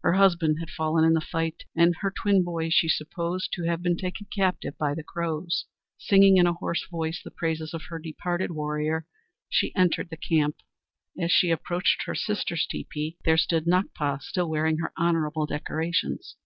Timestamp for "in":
1.04-1.12, 6.38-6.46